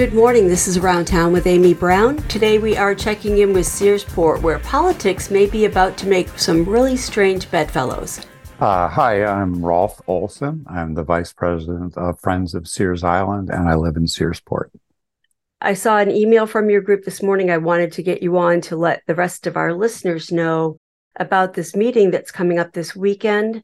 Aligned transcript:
Good 0.00 0.14
morning. 0.14 0.48
This 0.48 0.66
is 0.66 0.78
Around 0.78 1.08
Town 1.08 1.30
with 1.30 1.46
Amy 1.46 1.74
Browne. 1.74 2.16
Today 2.22 2.58
we 2.58 2.74
are 2.74 2.94
checking 2.94 3.36
in 3.36 3.52
with 3.52 3.66
Searsport, 3.66 4.40
where 4.40 4.58
politics 4.60 5.30
may 5.30 5.44
be 5.44 5.66
about 5.66 5.98
to 5.98 6.08
make 6.08 6.30
some 6.38 6.64
really 6.64 6.96
strange 6.96 7.50
bedfellows. 7.50 8.26
Uh, 8.60 8.88
hi, 8.88 9.22
I'm 9.22 9.62
Rolf 9.62 10.00
Olsen. 10.08 10.64
I'm 10.70 10.94
the 10.94 11.04
Vice 11.04 11.34
President 11.34 11.98
of 11.98 12.18
Friends 12.18 12.54
of 12.54 12.66
Sears 12.66 13.04
Island, 13.04 13.50
and 13.50 13.68
I 13.68 13.74
live 13.74 13.94
in 13.98 14.06
Searsport. 14.06 14.70
I 15.60 15.74
saw 15.74 15.98
an 15.98 16.10
email 16.10 16.46
from 16.46 16.70
your 16.70 16.80
group 16.80 17.04
this 17.04 17.22
morning. 17.22 17.50
I 17.50 17.58
wanted 17.58 17.92
to 17.92 18.02
get 18.02 18.22
you 18.22 18.38
on 18.38 18.62
to 18.62 18.76
let 18.76 19.02
the 19.06 19.14
rest 19.14 19.46
of 19.46 19.58
our 19.58 19.74
listeners 19.74 20.32
know 20.32 20.78
about 21.16 21.52
this 21.52 21.76
meeting 21.76 22.10
that's 22.10 22.30
coming 22.30 22.58
up 22.58 22.72
this 22.72 22.96
weekend 22.96 23.62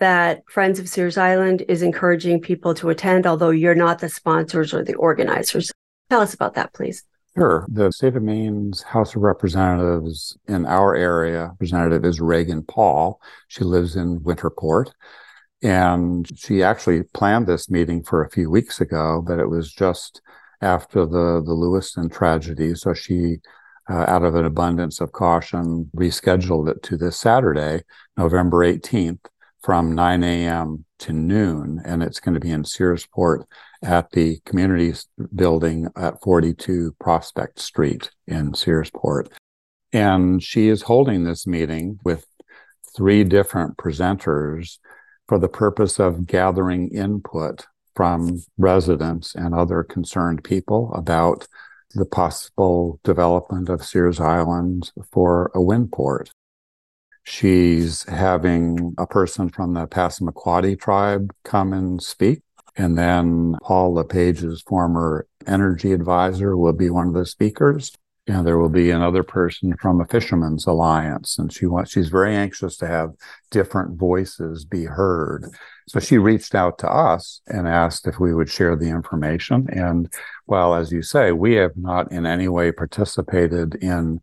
that 0.00 0.42
Friends 0.48 0.78
of 0.78 0.88
Sears 0.88 1.16
Island 1.16 1.62
is 1.68 1.82
encouraging 1.82 2.40
people 2.40 2.74
to 2.74 2.90
attend, 2.90 3.26
although 3.26 3.50
you're 3.50 3.74
not 3.74 4.00
the 4.00 4.08
sponsors 4.08 4.74
or 4.74 4.82
the 4.82 4.94
organizers. 4.94 5.70
Tell 6.08 6.20
us 6.20 6.34
about 6.34 6.54
that, 6.54 6.74
please. 6.74 7.04
Sure. 7.36 7.64
The 7.68 7.92
state 7.92 8.16
of 8.16 8.24
Maine's 8.24 8.82
House 8.82 9.14
of 9.14 9.22
Representatives 9.22 10.36
in 10.48 10.66
our 10.66 10.96
area, 10.96 11.48
representative 11.48 12.04
is 12.04 12.20
Reagan 12.20 12.64
Paul. 12.64 13.20
She 13.46 13.62
lives 13.62 13.94
in 13.94 14.20
Winterport. 14.20 14.90
And 15.62 16.26
she 16.36 16.62
actually 16.62 17.02
planned 17.02 17.46
this 17.46 17.70
meeting 17.70 18.02
for 18.02 18.24
a 18.24 18.30
few 18.30 18.50
weeks 18.50 18.80
ago, 18.80 19.22
but 19.24 19.38
it 19.38 19.48
was 19.48 19.72
just 19.72 20.22
after 20.62 21.06
the, 21.06 21.42
the 21.44 21.52
Lewiston 21.52 22.08
tragedy. 22.08 22.74
So 22.74 22.94
she, 22.94 23.36
uh, 23.88 24.06
out 24.08 24.24
of 24.24 24.34
an 24.34 24.46
abundance 24.46 25.00
of 25.00 25.12
caution, 25.12 25.90
rescheduled 25.94 26.70
it 26.70 26.82
to 26.84 26.96
this 26.96 27.18
Saturday, 27.18 27.82
November 28.16 28.58
18th 28.64 29.20
from 29.62 29.94
9 29.94 30.22
a.m. 30.24 30.84
to 31.00 31.12
noon. 31.12 31.80
And 31.84 32.02
it's 32.02 32.20
going 32.20 32.34
to 32.34 32.40
be 32.40 32.50
in 32.50 32.62
Searsport 32.62 33.44
at 33.82 34.10
the 34.10 34.38
community 34.44 34.92
building 35.34 35.88
at 35.96 36.20
42 36.22 36.94
Prospect 36.98 37.58
Street 37.58 38.10
in 38.26 38.52
Searsport. 38.52 39.28
And 39.92 40.42
she 40.42 40.68
is 40.68 40.82
holding 40.82 41.24
this 41.24 41.46
meeting 41.46 41.98
with 42.04 42.26
three 42.96 43.24
different 43.24 43.76
presenters 43.76 44.78
for 45.28 45.38
the 45.38 45.48
purpose 45.48 45.98
of 45.98 46.26
gathering 46.26 46.88
input 46.88 47.66
from 47.94 48.42
residents 48.56 49.34
and 49.34 49.54
other 49.54 49.82
concerned 49.82 50.44
people 50.44 50.92
about 50.94 51.46
the 51.94 52.06
possible 52.06 53.00
development 53.02 53.68
of 53.68 53.84
Sears 53.84 54.20
Island 54.20 54.92
for 55.10 55.50
a 55.54 55.62
wind 55.62 55.92
port. 55.92 56.30
She's 57.24 58.08
having 58.08 58.94
a 58.98 59.06
person 59.06 59.50
from 59.50 59.74
the 59.74 59.86
Passamaquoddy 59.86 60.80
tribe 60.80 61.32
come 61.44 61.72
and 61.72 62.02
speak 62.02 62.42
and 62.76 62.96
then 62.96 63.56
Paul 63.62 63.94
LePage's 63.94 64.62
former 64.62 65.26
energy 65.46 65.92
advisor 65.92 66.56
will 66.56 66.72
be 66.72 66.90
one 66.90 67.08
of 67.08 67.14
the 67.14 67.26
speakers. 67.26 67.92
And 68.26 68.46
there 68.46 68.58
will 68.58 68.68
be 68.68 68.90
another 68.90 69.24
person 69.24 69.74
from 69.80 70.00
a 70.00 70.06
Fishermen's 70.06 70.66
Alliance. 70.66 71.38
And 71.38 71.52
she 71.52 71.66
wants, 71.66 71.90
she's 71.90 72.10
very 72.10 72.36
anxious 72.36 72.76
to 72.76 72.86
have 72.86 73.10
different 73.50 73.98
voices 73.98 74.64
be 74.64 74.84
heard. 74.84 75.46
So 75.88 75.98
she 75.98 76.16
reached 76.16 76.54
out 76.54 76.78
to 76.78 76.88
us 76.88 77.40
and 77.48 77.66
asked 77.66 78.06
if 78.06 78.20
we 78.20 78.32
would 78.32 78.48
share 78.48 78.76
the 78.76 78.88
information. 78.88 79.66
And 79.70 80.12
while, 80.46 80.74
as 80.74 80.92
you 80.92 81.02
say, 81.02 81.32
we 81.32 81.54
have 81.54 81.76
not 81.76 82.12
in 82.12 82.24
any 82.24 82.46
way 82.46 82.70
participated 82.70 83.74
in 83.76 84.20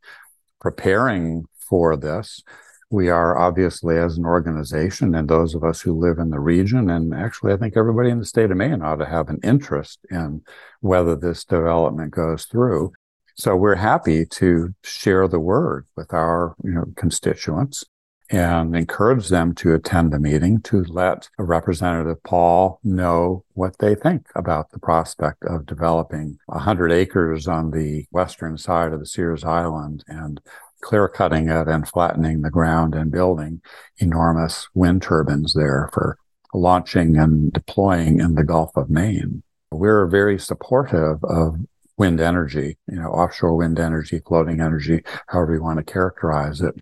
preparing 0.61 1.45
for 1.69 1.97
this, 1.97 2.41
we 2.89 3.09
are 3.09 3.37
obviously 3.37 3.97
as 3.97 4.17
an 4.17 4.25
organization 4.25 5.13
and 5.13 5.27
those 5.29 5.53
of 5.53 5.63
us 5.63 5.81
who 5.81 5.93
live 5.93 6.19
in 6.19 6.29
the 6.29 6.39
region 6.39 6.89
and 6.89 7.13
actually 7.13 7.51
i 7.51 7.57
think 7.57 7.75
everybody 7.75 8.09
in 8.09 8.19
the 8.19 8.25
state 8.25 8.49
of 8.49 8.57
maine 8.57 8.81
ought 8.81 8.95
to 8.95 9.05
have 9.05 9.29
an 9.29 9.39
interest 9.43 9.99
in 10.09 10.41
whether 10.81 11.15
this 11.15 11.43
development 11.43 12.11
goes 12.11 12.45
through. 12.45 12.93
So 13.35 13.55
we're 13.55 13.75
happy 13.75 14.25
to 14.25 14.73
share 14.83 15.27
the 15.27 15.39
word 15.39 15.85
with 15.95 16.13
our 16.13 16.55
you 16.63 16.71
know, 16.71 16.85
constituents 16.95 17.83
and 18.29 18.75
encourage 18.75 19.29
them 19.29 19.53
to 19.55 19.73
attend 19.73 20.11
the 20.11 20.19
meeting 20.19 20.59
to 20.59 20.83
let 20.89 21.29
representative 21.37 22.21
paul 22.23 22.77
know 22.83 23.45
what 23.53 23.77
they 23.77 23.95
think 23.95 24.27
about 24.35 24.71
the 24.71 24.79
prospect 24.79 25.45
of 25.45 25.65
developing 25.65 26.37
100 26.47 26.91
acres 26.91 27.47
on 27.47 27.71
the 27.71 28.05
western 28.11 28.57
side 28.57 28.91
of 28.91 28.99
the 28.99 29.05
sears 29.05 29.45
island 29.45 30.03
and 30.09 30.41
clear 30.81 31.07
cutting 31.07 31.49
it 31.49 31.67
and 31.67 31.87
flattening 31.87 32.41
the 32.41 32.49
ground 32.49 32.95
and 32.95 33.11
building 33.11 33.61
enormous 33.97 34.67
wind 34.73 35.01
turbines 35.01 35.53
there 35.53 35.89
for 35.93 36.17
launching 36.53 37.17
and 37.17 37.51
deploying 37.53 38.19
in 38.19 38.35
the 38.35 38.43
Gulf 38.43 38.75
of 38.75 38.89
Maine. 38.89 39.43
We're 39.71 40.07
very 40.07 40.39
supportive 40.39 41.23
of 41.23 41.57
wind 41.97 42.21
energy, 42.21 42.77
you 42.87 42.95
know, 42.95 43.09
offshore 43.09 43.55
wind 43.55 43.79
energy, 43.79 44.21
floating 44.25 44.61
energy, 44.61 45.03
however 45.27 45.55
you 45.55 45.63
want 45.63 45.79
to 45.79 45.91
characterize 45.91 46.61
it. 46.61 46.75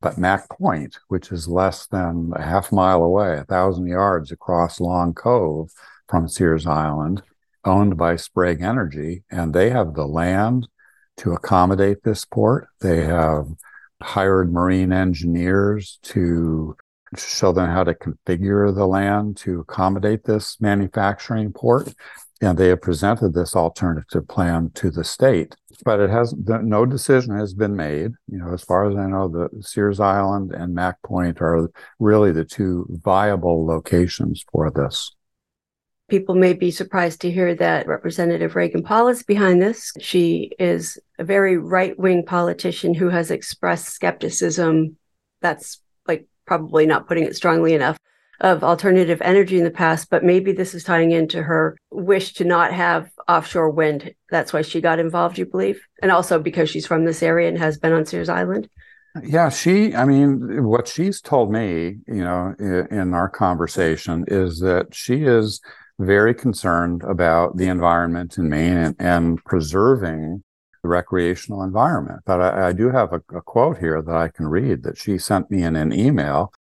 But 0.00 0.18
Mack 0.18 0.48
Point, 0.48 0.98
which 1.08 1.32
is 1.32 1.48
less 1.48 1.86
than 1.86 2.32
a 2.34 2.42
half 2.42 2.72
mile 2.72 3.02
away, 3.02 3.38
a 3.38 3.44
thousand 3.44 3.86
yards 3.86 4.32
across 4.32 4.80
Long 4.80 5.14
Cove 5.14 5.70
from 6.08 6.28
Sears 6.28 6.66
Island, 6.66 7.22
owned 7.64 7.96
by 7.96 8.16
Sprague 8.16 8.60
Energy, 8.60 9.24
and 9.30 9.54
they 9.54 9.70
have 9.70 9.94
the 9.94 10.06
land, 10.06 10.68
to 11.18 11.32
accommodate 11.32 12.02
this 12.02 12.24
port. 12.24 12.68
They 12.80 13.04
have 13.04 13.46
hired 14.02 14.52
marine 14.52 14.92
engineers 14.92 15.98
to 16.02 16.76
show 17.16 17.52
them 17.52 17.70
how 17.70 17.84
to 17.84 17.94
configure 17.94 18.74
the 18.74 18.86
land 18.86 19.36
to 19.38 19.60
accommodate 19.60 20.24
this 20.24 20.60
manufacturing 20.60 21.52
port. 21.52 21.94
And 22.40 22.58
they 22.58 22.68
have 22.68 22.82
presented 22.82 23.32
this 23.32 23.54
alternative 23.56 24.28
plan 24.28 24.70
to 24.74 24.90
the 24.90 25.04
state, 25.04 25.54
but 25.84 26.00
it 26.00 26.10
has 26.10 26.34
no 26.36 26.84
decision 26.84 27.38
has 27.38 27.54
been 27.54 27.76
made. 27.76 28.12
You 28.26 28.38
know, 28.38 28.52
as 28.52 28.62
far 28.62 28.90
as 28.90 28.96
I 28.96 29.06
know, 29.06 29.28
the 29.28 29.48
Sears 29.62 30.00
Island 30.00 30.52
and 30.52 30.74
Mack 30.74 31.00
Point 31.02 31.40
are 31.40 31.70
really 31.98 32.32
the 32.32 32.44
two 32.44 32.86
viable 32.90 33.64
locations 33.64 34.44
for 34.52 34.70
this. 34.70 35.14
People 36.08 36.34
may 36.34 36.52
be 36.52 36.70
surprised 36.70 37.22
to 37.22 37.30
hear 37.30 37.54
that 37.54 37.86
Representative 37.86 38.54
Reagan 38.54 38.82
Paul 38.82 39.08
is 39.08 39.22
behind 39.22 39.62
this. 39.62 39.92
She 40.00 40.52
is 40.58 40.98
a 41.18 41.24
very 41.24 41.56
right 41.56 41.98
wing 41.98 42.24
politician 42.26 42.92
who 42.92 43.08
has 43.08 43.30
expressed 43.30 43.88
skepticism. 43.88 44.96
That's 45.40 45.80
like 46.06 46.26
probably 46.44 46.84
not 46.84 47.08
putting 47.08 47.24
it 47.24 47.36
strongly 47.36 47.72
enough 47.72 47.96
of 48.40 48.62
alternative 48.62 49.22
energy 49.22 49.56
in 49.56 49.64
the 49.64 49.70
past, 49.70 50.10
but 50.10 50.24
maybe 50.24 50.52
this 50.52 50.74
is 50.74 50.84
tying 50.84 51.12
into 51.12 51.42
her 51.42 51.76
wish 51.90 52.34
to 52.34 52.44
not 52.44 52.72
have 52.72 53.10
offshore 53.28 53.70
wind. 53.70 54.12
That's 54.28 54.52
why 54.52 54.62
she 54.62 54.80
got 54.80 54.98
involved, 54.98 55.38
you 55.38 55.46
believe? 55.46 55.80
And 56.02 56.10
also 56.10 56.38
because 56.38 56.68
she's 56.68 56.86
from 56.86 57.04
this 57.04 57.22
area 57.22 57.48
and 57.48 57.56
has 57.56 57.78
been 57.78 57.92
on 57.92 58.04
Sears 58.04 58.28
Island. 58.28 58.68
Yeah, 59.22 59.48
she, 59.48 59.94
I 59.94 60.04
mean, 60.04 60.64
what 60.64 60.88
she's 60.88 61.20
told 61.20 61.52
me, 61.52 61.98
you 62.08 62.24
know, 62.24 62.54
in 62.58 63.14
our 63.14 63.28
conversation 63.28 64.24
is 64.26 64.58
that 64.58 64.92
she 64.92 65.22
is 65.22 65.60
very 65.98 66.34
concerned 66.34 67.02
about 67.02 67.56
the 67.56 67.66
environment 67.66 68.36
in 68.36 68.48
Maine 68.48 68.76
and, 68.76 68.96
and 68.98 69.44
preserving 69.44 70.42
the 70.82 70.88
recreational 70.88 71.62
environment. 71.62 72.20
But 72.26 72.40
I, 72.40 72.68
I 72.68 72.72
do 72.72 72.90
have 72.90 73.12
a, 73.12 73.22
a, 73.34 73.40
quote 73.40 73.78
here 73.78 74.02
that 74.02 74.14
I 74.14 74.28
can 74.28 74.46
read 74.48 74.82
that 74.82 74.98
she 74.98 75.18
sent 75.18 75.50
me 75.50 75.62
in 75.62 75.76
an 75.76 75.92
email. 75.92 76.52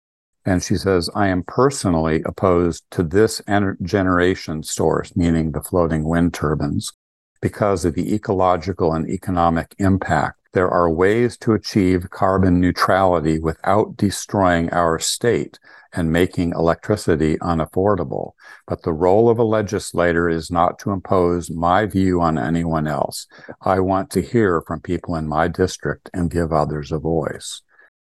And 0.45 0.63
she 0.63 0.77
says, 0.77 1.09
I 1.15 1.29
am 1.29 1.45
personally 1.45 2.23
opposed 2.27 2.85
to 2.91 3.03
this 3.05 3.41
ener- 3.43 3.81
generation 3.81 4.63
source, 4.65 5.15
meaning 5.15 5.53
the 5.53 5.63
floating 5.63 6.05
wind 6.05 6.35
turbines, 6.35 6.93
because 7.41 7.85
of 7.85 7.95
the 7.95 8.13
ecological 8.15 8.93
and 8.93 9.09
economic 9.09 9.75
impact 9.79 10.42
there 10.53 10.71
are 10.71 10.91
ways 10.91 11.37
to 11.39 11.53
achieve 11.53 12.11
carbon 12.11 12.61
neutrality 12.61 13.39
without 13.39 13.97
destroying 13.97 14.71
our 14.71 14.99
state 14.99 15.59
and 15.95 16.13
making 16.13 16.53
electricity 16.53 17.37
unaffordable. 17.39 18.33
But 18.67 18.83
the 18.83 18.93
role 18.93 19.29
of 19.29 19.39
a 19.39 19.45
legislator 19.45 20.29
is 20.29 20.51
not 20.51 20.79
to 20.81 20.91
impose 20.91 21.51
my 21.51 21.87
view 21.87 22.21
on 22.21 22.39
anyone 22.39 22.87
else. 22.87 23.27
I 23.63 23.81
want 23.81 24.11
to 24.11 24.23
hear 24.23 24.63
from 24.67 24.81
people 24.81 25.17
in 25.17 25.27
my 25.27 25.49
district 25.49 26.11
and 26.13 26.31
give 26.31 26.53
others 26.53 26.93
a 26.93 26.99
voice. 26.99 27.63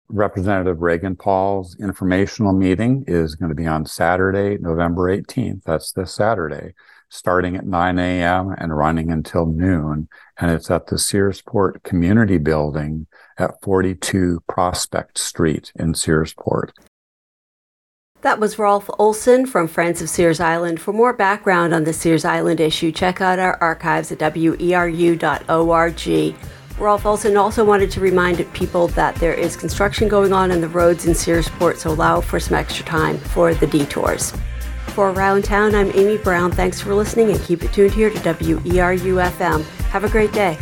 Representative 0.08 0.82
Reagan 0.82 1.16
Paul's 1.16 1.76
informational 1.80 2.52
meeting 2.52 3.04
is 3.08 3.34
going 3.34 3.48
to 3.48 3.56
be 3.56 3.66
on 3.66 3.86
Saturday, 3.86 4.56
November 4.60 5.04
18th. 5.16 5.64
That's 5.64 5.90
this 5.90 6.14
Saturday 6.14 6.74
starting 7.08 7.56
at 7.56 7.66
9 7.66 7.98
a.m. 7.98 8.54
and 8.58 8.76
running 8.76 9.10
until 9.10 9.46
noon. 9.46 10.08
And 10.38 10.50
it's 10.50 10.70
at 10.70 10.86
the 10.88 10.96
Searsport 10.96 11.82
Community 11.82 12.38
Building 12.38 13.06
at 13.38 13.60
42 13.62 14.42
Prospect 14.48 15.18
Street 15.18 15.72
in 15.76 15.92
Searsport. 15.92 16.70
That 18.22 18.40
was 18.40 18.58
Rolf 18.58 18.90
Olsen 18.98 19.46
from 19.46 19.68
Friends 19.68 20.02
of 20.02 20.08
Sears 20.08 20.40
Island. 20.40 20.80
For 20.80 20.92
more 20.92 21.12
background 21.12 21.72
on 21.72 21.84
the 21.84 21.92
Sears 21.92 22.24
Island 22.24 22.60
issue, 22.60 22.90
check 22.90 23.20
out 23.20 23.38
our 23.38 23.56
archives 23.60 24.10
at 24.10 24.18
weru.org. 24.18 25.16
Rolf 26.78 27.06
Olsen 27.06 27.36
also 27.36 27.64
wanted 27.64 27.90
to 27.92 28.00
remind 28.00 28.52
people 28.52 28.88
that 28.88 29.14
there 29.16 29.32
is 29.32 29.56
construction 29.56 30.08
going 30.08 30.32
on 30.32 30.50
on 30.50 30.60
the 30.60 30.68
roads 30.68 31.06
in 31.06 31.12
Searsport, 31.12 31.76
so 31.78 31.90
allow 31.90 32.20
for 32.20 32.40
some 32.40 32.56
extra 32.56 32.84
time 32.84 33.16
for 33.18 33.54
the 33.54 33.66
detours. 33.66 34.34
For 34.96 35.10
Around 35.10 35.44
Town, 35.44 35.74
I'm 35.74 35.90
Amy 35.92 36.16
Browne. 36.16 36.50
Thanks 36.50 36.80
for 36.80 36.94
listening 36.94 37.30
and 37.30 37.38
keep 37.42 37.62
it 37.62 37.70
tuned 37.70 37.92
here 37.92 38.08
to 38.08 38.18
WERU 38.18 39.30
FM. 39.30 39.62
Have 39.90 40.04
a 40.04 40.08
great 40.08 40.32
day. 40.32 40.58